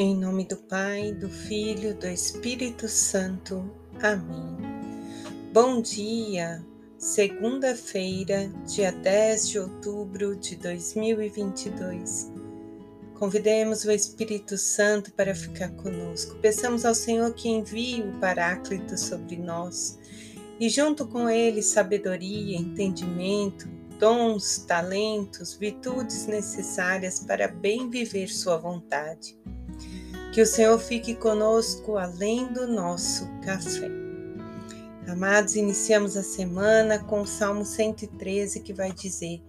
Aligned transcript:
Em 0.00 0.14
nome 0.14 0.44
do 0.44 0.56
Pai, 0.56 1.10
do 1.10 1.28
Filho, 1.28 1.92
do 1.92 2.06
Espírito 2.06 2.86
Santo. 2.86 3.68
Amém. 4.00 4.56
Bom 5.52 5.82
dia, 5.82 6.64
segunda-feira, 6.96 8.48
dia 8.64 8.92
10 8.92 9.48
de 9.48 9.58
outubro 9.58 10.36
de 10.36 10.54
2022. 10.54 12.30
Convidemos 13.18 13.84
o 13.84 13.90
Espírito 13.90 14.56
Santo 14.56 15.12
para 15.14 15.34
ficar 15.34 15.70
conosco. 15.70 16.36
Peçamos 16.36 16.84
ao 16.84 16.94
Senhor 16.94 17.34
que 17.34 17.48
envie 17.48 18.00
o 18.02 18.20
Paráclito 18.20 18.96
sobre 18.96 19.36
nós 19.36 19.98
e, 20.60 20.68
junto 20.68 21.08
com 21.08 21.28
ele, 21.28 21.60
sabedoria, 21.60 22.56
entendimento, 22.56 23.68
dons, 23.98 24.58
talentos, 24.58 25.54
virtudes 25.54 26.24
necessárias 26.28 27.18
para 27.18 27.48
bem 27.48 27.90
viver 27.90 28.28
Sua 28.28 28.58
vontade. 28.58 29.36
Que 30.38 30.42
o 30.42 30.46
Senhor 30.46 30.78
fique 30.78 31.16
conosco 31.16 31.96
além 31.96 32.52
do 32.52 32.64
nosso 32.64 33.26
café. 33.40 33.90
Amados, 35.08 35.56
iniciamos 35.56 36.16
a 36.16 36.22
semana 36.22 37.00
com 37.00 37.22
o 37.22 37.26
Salmo 37.26 37.64
113 37.64 38.60
que 38.60 38.72
vai 38.72 38.92
dizer: 38.92 39.42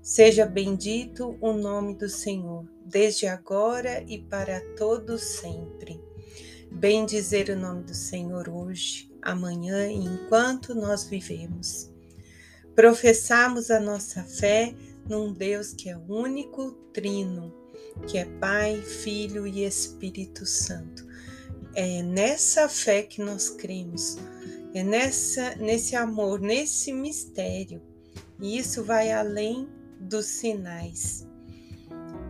Seja 0.00 0.46
bendito 0.46 1.36
o 1.40 1.52
nome 1.52 1.96
do 1.96 2.08
Senhor, 2.08 2.64
desde 2.84 3.26
agora 3.26 4.04
e 4.06 4.20
para 4.20 4.60
todos 4.76 5.20
sempre. 5.20 6.00
Bem 6.70 7.04
dizer 7.04 7.48
o 7.48 7.58
nome 7.58 7.82
do 7.82 7.94
Senhor 7.94 8.48
hoje, 8.48 9.10
amanhã 9.22 9.88
e 9.88 9.96
enquanto 9.96 10.76
nós 10.76 11.02
vivemos. 11.02 11.90
Professamos 12.72 13.68
a 13.68 13.80
nossa 13.80 14.22
fé 14.22 14.76
num 15.08 15.32
Deus 15.32 15.72
que 15.72 15.90
é 15.90 15.96
único, 15.96 16.70
trino 16.92 17.65
que 18.06 18.18
é 18.18 18.24
Pai, 18.24 18.80
Filho 18.80 19.46
e 19.46 19.64
Espírito 19.64 20.44
Santo. 20.46 21.06
É 21.74 22.02
nessa 22.02 22.68
fé 22.68 23.02
que 23.02 23.20
nós 23.20 23.50
cremos, 23.50 24.18
é 24.74 24.82
nessa, 24.82 25.54
nesse 25.56 25.94
amor, 25.96 26.40
nesse 26.40 26.92
mistério. 26.92 27.82
E 28.40 28.58
isso 28.58 28.84
vai 28.84 29.12
além 29.12 29.68
dos 30.00 30.26
sinais. 30.26 31.26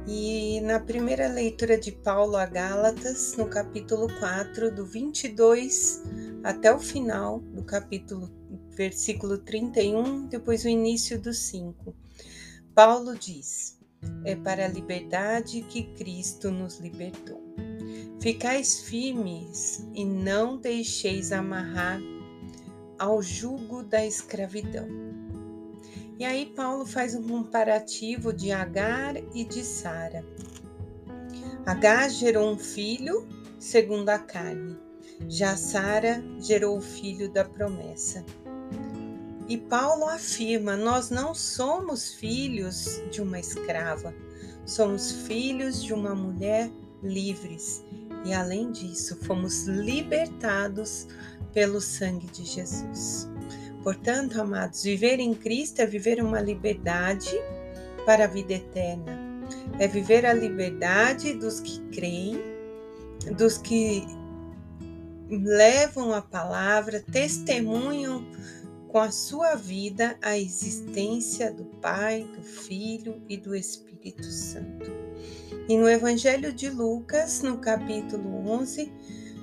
E 0.09 0.61
na 0.61 0.79
primeira 0.79 1.27
leitura 1.27 1.77
de 1.77 1.91
Paulo 1.91 2.37
a 2.37 2.47
Gálatas, 2.47 3.37
no 3.37 3.49
capítulo 3.49 4.07
4, 4.21 4.73
do 4.73 4.87
22 4.87 6.03
até 6.45 6.73
o 6.73 6.79
final 6.79 7.41
do 7.41 7.65
capítulo, 7.65 8.31
versículo 8.71 9.39
31, 9.39 10.29
depois 10.29 10.65
o 10.65 10.69
início 10.69 11.21
do 11.21 11.35
5, 11.35 11.93
Paulo 12.73 13.17
diz: 13.19 13.76
é 14.25 14.35
para 14.35 14.65
a 14.65 14.69
liberdade 14.69 15.63
que 15.63 15.85
Cristo 15.95 16.51
nos 16.51 16.79
libertou. 16.79 17.43
Ficais 18.21 18.81
firmes 18.81 19.87
e 19.95 20.05
não 20.05 20.57
deixeis 20.57 21.33
amarrar 21.33 22.01
ao 22.99 23.23
jugo 23.23 23.83
da 23.83 24.05
escravidão. 24.05 24.89
E 26.19 26.25
aí 26.25 26.47
Paulo 26.47 26.87
faz 26.87 27.15
um 27.15 27.23
comparativo 27.23 28.33
de 28.33 28.51
Agar 28.51 29.17
e 29.35 29.45
de 29.45 29.63
Sara. 29.63 30.25
Agar 31.67 32.09
gerou 32.09 32.53
um 32.53 32.59
filho 32.59 33.27
segundo 33.59 34.09
a 34.09 34.19
carne, 34.19 34.79
já 35.29 35.57
Sara 35.57 36.23
gerou 36.39 36.79
o 36.79 36.81
filho 36.81 37.31
da 37.31 37.45
promessa. 37.45 38.25
E 39.49 39.57
Paulo 39.57 40.09
afirma: 40.09 40.77
nós 40.77 41.11
não 41.11 41.35
somos 41.35 42.15
filhos 42.15 43.03
de 43.11 43.21
uma 43.23 43.39
escrava, 43.39 44.15
somos 44.65 45.13
filhos 45.13 45.83
de 45.83 45.93
uma 45.93 46.15
mulher 46.15 46.71
livres. 47.03 47.85
E 48.25 48.35
além 48.35 48.73
disso, 48.73 49.17
fomos 49.23 49.67
libertados 49.67 51.07
pelo 51.53 51.81
sangue 51.81 52.27
de 52.27 52.45
Jesus. 52.45 53.29
Portanto, 53.83 54.41
amados, 54.41 54.83
viver 54.83 55.21
em 55.21 55.33
Cristo 55.33 55.81
é 55.81 55.87
viver 55.87 56.21
uma 56.21 56.41
liberdade 56.41 57.31
para 58.05 58.25
a 58.25 58.27
vida 58.27 58.55
eterna. 58.55 59.17
É 59.79 59.87
viver 59.87 60.27
a 60.27 60.33
liberdade 60.33 61.35
dos 61.35 61.61
que 61.61 61.81
creem, 61.93 62.41
dos 63.37 63.59
que 63.59 64.05
levam 65.29 66.13
a 66.13 66.21
palavra, 66.23 67.01
testemunham 67.01 68.25
com 68.97 69.01
a 69.01 69.11
sua 69.11 69.55
vida 69.57 70.17
a 70.23 70.39
existência 70.39 71.53
do 71.53 71.67
Pai, 71.67 72.27
do 72.35 72.43
Filho 72.43 73.21
e 73.29 73.37
do 73.37 73.55
Espírito 73.55 74.25
Santo. 74.25 74.91
E 75.69 75.77
no 75.77 75.87
Evangelho 75.87 76.51
de 76.51 76.71
Lucas, 76.71 77.43
no 77.43 77.59
capítulo 77.59 78.49
11, 78.49 78.91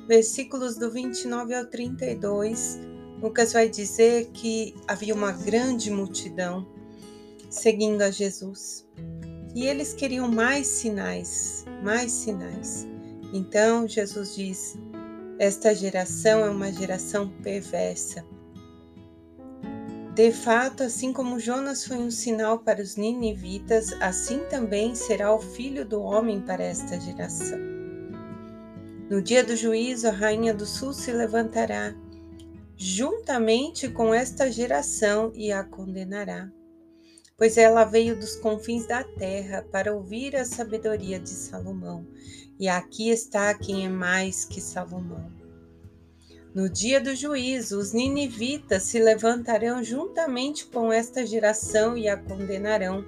versículos 0.07 0.75
do 0.75 0.89
29 0.89 1.53
ao 1.53 1.67
32, 1.67 2.79
Lucas 3.21 3.53
vai 3.53 3.69
dizer 3.69 4.31
que 4.33 4.73
havia 4.87 5.13
uma 5.13 5.31
grande 5.31 5.91
multidão 5.91 6.67
seguindo 7.47 8.01
a 8.01 8.09
Jesus. 8.09 8.87
E 9.53 9.67
eles 9.67 9.93
queriam 9.93 10.27
mais 10.27 10.65
sinais, 10.65 11.63
mais 11.83 12.11
sinais. 12.11 12.87
Então 13.31 13.87
Jesus 13.87 14.35
diz: 14.35 14.75
Esta 15.37 15.75
geração 15.75 16.39
é 16.39 16.49
uma 16.49 16.73
geração 16.73 17.29
perversa 17.43 18.32
de 20.13 20.31
fato, 20.31 20.83
assim 20.83 21.11
como 21.11 21.39
Jonas 21.39 21.87
foi 21.87 21.97
um 21.97 22.11
sinal 22.11 22.59
para 22.59 22.83
os 22.83 22.95
ninivitas, 22.95 23.91
assim 23.93 24.41
também 24.47 24.93
será 24.93 25.33
o 25.33 25.39
filho 25.39 25.83
do 25.83 26.03
homem 26.03 26.39
para 26.39 26.63
esta 26.63 26.99
geração. 26.99 27.57
No 29.09 29.23
dia 29.23 29.43
do 29.43 29.55
juízo, 29.55 30.07
a 30.07 30.11
rainha 30.11 30.53
do 30.53 30.67
sul 30.67 30.93
se 30.93 31.11
levantará 31.11 31.95
juntamente 32.77 33.89
com 33.89 34.13
esta 34.13 34.51
geração 34.51 35.31
e 35.33 35.51
a 35.51 35.63
condenará, 35.63 36.47
pois 37.35 37.57
ela 37.57 37.83
veio 37.83 38.15
dos 38.15 38.35
confins 38.35 38.85
da 38.85 39.03
terra 39.03 39.65
para 39.71 39.95
ouvir 39.95 40.35
a 40.35 40.45
sabedoria 40.45 41.19
de 41.19 41.29
Salomão, 41.29 42.05
e 42.59 42.67
aqui 42.67 43.09
está 43.09 43.51
quem 43.55 43.85
é 43.85 43.89
mais 43.89 44.45
que 44.45 44.61
Salomão. 44.61 45.42
No 46.53 46.69
dia 46.69 47.01
do 47.01 47.15
juízo, 47.15 47.79
os 47.79 47.93
ninivitas 47.93 48.83
se 48.83 48.99
levantarão 48.99 49.83
juntamente 49.83 50.67
com 50.67 50.93
esta 50.93 51.25
geração 51.25 51.97
e 51.97 52.07
a 52.07 52.15
condenarão, 52.15 53.03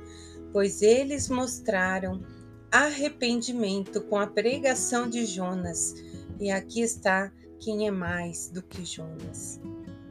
pois 0.51 0.81
eles 0.81 1.29
mostraram 1.29 2.23
arrependimento 2.71 4.01
com 4.01 4.17
a 4.17 4.25
pregação 4.25 5.07
de 5.07 5.25
Jonas. 5.25 5.93
E 6.39 6.49
aqui 6.49 6.81
está 6.81 7.31
quem 7.59 7.87
é 7.87 7.91
mais 7.91 8.49
do 8.49 8.63
que 8.63 8.83
Jonas. 8.83 9.61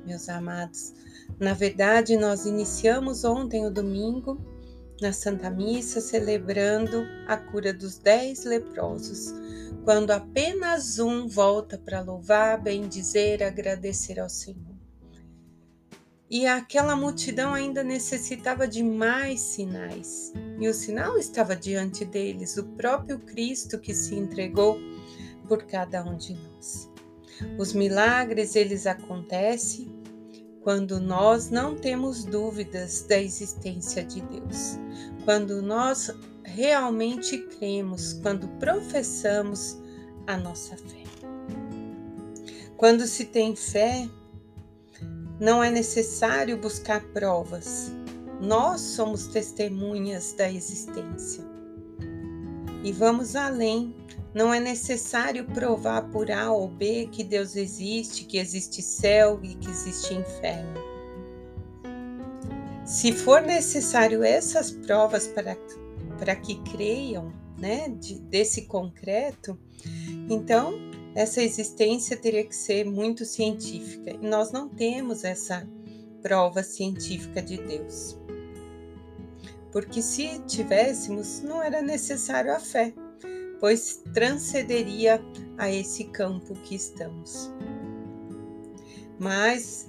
Meus 0.07 0.29
amados, 0.29 0.95
na 1.41 1.55
verdade, 1.55 2.17
nós 2.17 2.47
iniciamos 2.47 3.25
ontem 3.25 3.67
o 3.67 3.71
domingo 3.71 4.39
na 5.01 5.13
Santa 5.13 5.51
Missa 5.51 6.01
celebrando 6.01 7.05
a 7.27 7.37
cura 7.37 7.73
dos 7.73 7.99
dez 7.99 8.45
leprosos 8.45 9.35
quando 9.85 10.13
apenas 10.13 10.99
um 10.99 11.29
volta 11.29 11.77
para 11.77 12.01
louvar, 12.01 12.61
bendizer, 12.63 13.43
agradecer 13.43 14.19
ao 14.19 14.31
Senhor. 14.31 14.75
E 16.31 16.47
aquela 16.47 16.97
multidão 16.97 17.53
ainda 17.53 17.85
necessitava 17.85 18.67
de 18.67 18.83
mais 18.83 19.41
sinais. 19.41 20.33
E 20.59 20.67
o 20.67 20.75
sinal 20.75 21.19
estava 21.19 21.55
diante 21.55 22.05
deles, 22.05 22.57
o 22.57 22.65
próprio 22.65 23.19
Cristo 23.19 23.79
que 23.79 23.93
se 23.95 24.15
entregou 24.15 24.79
por 25.47 25.65
cada 25.65 26.03
um 26.03 26.17
de 26.17 26.35
nós. 26.35 26.91
Os 27.59 27.73
milagres, 27.75 28.57
eles 28.57 28.87
acontecem 28.87 29.94
quando 30.65 30.99
nós 30.99 31.51
não 31.51 31.77
temos 31.77 32.25
dúvidas 32.25 33.03
da 33.03 33.21
existência 33.21 34.03
de 34.03 34.23
Deus. 34.23 34.79
Quando 35.23 35.61
nós 35.61 36.11
realmente 36.43 37.37
cremos, 37.39 38.15
quando 38.15 38.49
professamos 38.59 39.79
a 40.27 40.39
nossa 40.39 40.75
fé. 40.77 41.05
Quando 42.79 43.07
se 43.07 43.27
tem 43.27 43.55
fé, 43.55 44.09
não 45.39 45.63
é 45.63 45.71
necessário 45.71 46.57
buscar 46.57 47.03
provas. 47.13 47.93
Nós 48.41 48.81
somos 48.81 49.27
testemunhas 49.27 50.33
da 50.33 50.51
existência. 50.51 51.45
E 52.83 52.91
vamos 52.91 53.37
além. 53.37 53.95
Não 54.35 54.53
é 54.53 54.59
necessário 54.59 55.45
provar 55.45 56.11
por 56.11 56.31
A 56.31 56.51
ou 56.51 56.67
B 56.69 57.09
que 57.11 57.23
Deus 57.23 57.55
existe, 57.55 58.25
que 58.25 58.37
existe 58.37 58.83
céu 58.83 59.39
e 59.43 59.55
que 59.55 59.71
existe 59.71 60.13
inferno. 60.13 60.83
Se 62.85 63.13
for 63.13 63.41
necessário 63.41 64.23
essas 64.23 64.71
provas 64.71 65.27
para 65.27 65.57
para 66.19 66.37
que 66.37 66.57
creiam 66.63 67.33
né, 67.59 67.89
de, 67.89 68.21
desse 68.21 68.63
concreto, 68.63 69.59
então 70.29 70.75
essa 71.15 71.43
existência 71.43 72.17
teria 72.17 72.45
que 72.45 72.55
ser 72.55 72.85
muito 72.85 73.25
científica. 73.25 74.11
E 74.11 74.27
nós 74.27 74.51
não 74.51 74.69
temos 74.69 75.25
essa 75.25 75.67
prova 76.23 76.63
científica 76.63 77.41
de 77.41 77.57
Deus. 77.59 78.19
Porque 79.71 80.01
se 80.03 80.41
tivéssemos, 80.47 81.41
não 81.41 81.63
era 81.63 81.83
necessário 81.83 82.55
a 82.55 82.59
fé. 82.59 82.93
Pois 83.61 84.03
transcederia 84.13 85.21
a 85.59 85.71
esse 85.71 86.05
campo 86.05 86.55
que 86.55 86.75
estamos. 86.75 87.53
Mas 89.19 89.89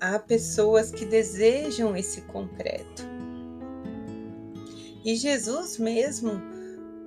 há 0.00 0.18
pessoas 0.18 0.90
que 0.90 1.04
desejam 1.04 1.96
esse 1.96 2.22
concreto. 2.22 3.04
E 5.04 5.14
Jesus 5.14 5.78
mesmo 5.78 6.32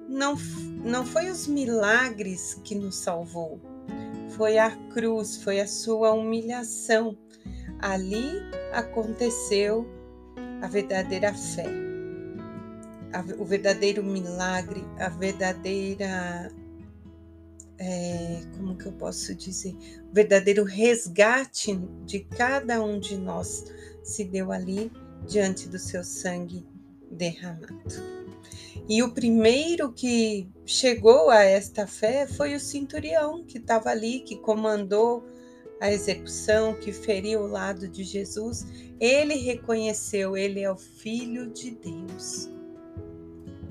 não, 0.07 0.35
não 0.83 1.05
foi 1.05 1.29
os 1.29 1.47
milagres 1.47 2.55
que 2.63 2.73
nos 2.73 2.95
salvou, 2.95 3.59
foi 4.29 4.57
a 4.57 4.71
cruz, 4.93 5.43
foi 5.43 5.59
a 5.59 5.67
sua 5.67 6.11
humilhação. 6.13 7.17
Ali 7.79 8.41
aconteceu 8.73 9.85
a 10.61 10.67
verdadeira 10.67 11.33
fé, 11.33 11.67
a, 13.13 13.23
o 13.41 13.45
verdadeiro 13.45 14.03
milagre, 14.03 14.83
a 14.97 15.09
verdadeira. 15.09 16.51
É, 17.77 18.41
como 18.57 18.77
que 18.77 18.87
eu 18.87 18.91
posso 18.91 19.33
dizer? 19.33 19.73
O 20.09 20.13
verdadeiro 20.13 20.63
resgate 20.63 21.75
de 22.05 22.19
cada 22.19 22.83
um 22.83 22.99
de 22.99 23.15
nós 23.17 23.63
se 24.03 24.25
deu 24.25 24.51
ali 24.51 24.91
diante 25.25 25.69
do 25.69 25.79
seu 25.79 26.03
sangue 26.03 26.65
derramado. 27.09 28.19
E 28.87 29.03
o 29.03 29.11
primeiro 29.11 29.93
que 29.93 30.49
chegou 30.65 31.29
a 31.29 31.43
esta 31.43 31.85
fé 31.85 32.27
foi 32.27 32.55
o 32.55 32.59
centurião 32.59 33.43
que 33.43 33.57
estava 33.57 33.89
ali, 33.89 34.21
que 34.21 34.35
comandou 34.35 35.23
a 35.79 35.91
execução, 35.91 36.73
que 36.73 36.91
feriu 36.91 37.41
o 37.41 37.47
lado 37.47 37.87
de 37.87 38.03
Jesus. 38.03 38.65
Ele 38.99 39.35
reconheceu, 39.35 40.35
ele 40.35 40.61
é 40.61 40.71
o 40.71 40.75
Filho 40.75 41.47
de 41.51 41.71
Deus. 41.71 42.49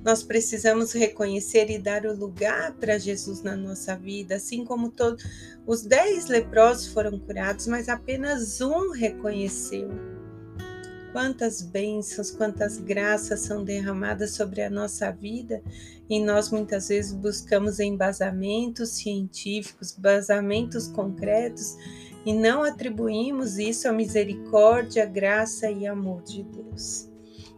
Nós 0.08 0.22
precisamos 0.22 0.94
reconhecer 0.94 1.69
e 1.69 1.78
dar 1.78 2.06
o 2.06 2.16
lugar 2.16 2.72
para 2.76 2.96
Jesus 2.96 3.43
na 3.43 3.55
nossa 3.55 3.94
vida, 3.94 4.37
assim 4.37 4.64
como 4.64 4.90
todos 4.90 5.22
os 5.66 5.82
dez 5.82 6.28
leprosos 6.28 6.87
foram 6.87 7.19
curados, 7.19 7.66
mas 7.66 7.90
apenas 7.90 8.62
um 8.62 8.90
reconheceu 8.90 9.90
Quantas 11.12 11.60
bênçãos, 11.60 12.31
quantas 12.31 12.78
graças 12.78 13.40
são 13.40 13.62
derramadas 13.62 14.31
sobre 14.31 14.62
a 14.62 14.70
nossa 14.70 15.10
vida 15.10 15.62
e 16.08 16.19
nós 16.19 16.50
muitas 16.50 16.88
vezes 16.88 17.12
buscamos 17.12 17.78
embasamentos 17.78 18.90
científicos, 18.90 19.94
embasamentos 19.99 20.88
concretos 20.88 21.76
e 22.25 22.32
não 22.32 22.62
atribuímos 22.62 23.58
isso 23.58 23.87
à 23.87 23.93
misericórdia, 23.93 25.04
graça 25.04 25.70
e 25.70 25.87
amor 25.87 26.22
de 26.22 26.44
Deus. 26.44 27.11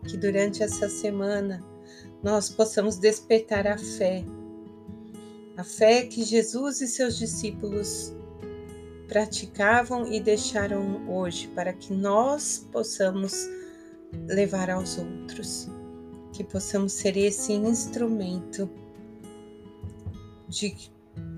Que 0.09 0.17
durante 0.17 0.65
essa 0.65 0.89
semana 0.89 1.63
nós 2.23 2.49
possamos 2.49 2.99
despertar 2.99 3.67
a 3.67 3.79
fé, 3.79 4.25
a 5.57 5.65
fé 5.65 6.03
que 6.07 6.23
Jesus 6.23 6.81
e 6.81 6.87
seus 6.87 7.17
discípulos 7.19 8.15
praticavam 9.09 10.07
e 10.07 10.21
deixaram 10.21 11.09
hoje, 11.09 11.49
para 11.49 11.73
que 11.73 11.93
nós 11.93 12.67
possamos 12.71 13.49
levar 14.29 14.71
aos 14.71 14.99
outros, 14.99 15.69
que 16.33 16.45
possamos 16.45 16.93
ser 16.93 17.17
esse 17.17 17.53
instrumento 17.53 18.71
de, 20.49 20.77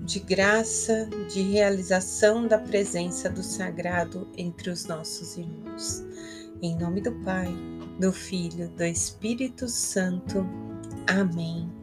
de 0.05 0.19
graça, 0.19 1.09
de 1.31 1.41
realização 1.41 2.47
da 2.47 2.59
presença 2.59 3.29
do 3.29 3.41
sagrado 3.41 4.27
entre 4.37 4.69
os 4.69 4.85
nossos 4.85 5.37
irmãos. 5.37 6.03
Em 6.61 6.77
nome 6.77 7.01
do 7.01 7.11
Pai, 7.23 7.51
do 7.99 8.11
Filho, 8.11 8.69
do 8.69 8.83
Espírito 8.83 9.67
Santo. 9.67 10.45
Amém. 11.07 11.82